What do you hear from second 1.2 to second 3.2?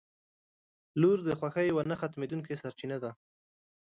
د خوښۍ یوه نه ختمېدونکې سرچینه ده.